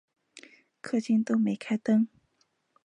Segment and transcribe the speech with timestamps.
[0.81, 2.07] 客厅都没开灯